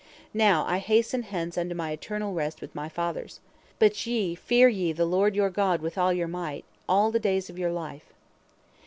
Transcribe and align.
Now 0.33 0.65
I 0.65 0.79
hasten 0.79 1.21
hence 1.21 1.59
unto 1.59 1.75
my 1.75 1.91
eternal 1.91 2.33
rest 2.33 2.59
with 2.59 2.73
my 2.73 2.89
fathers. 2.89 3.39
But 3.77 4.07
ye, 4.07 4.33
fear 4.33 4.67
ye 4.67 4.93
the 4.93 5.05
Lord 5.05 5.35
your 5.35 5.51
God 5.51 5.83
with 5.83 5.95
all 5.95 6.11
your 6.11 6.27
might 6.27 6.65
all 6.89 7.11
the 7.11 7.19
days 7.19 7.51
of 7.51 7.59
your 7.59 7.71
life." 7.71 8.11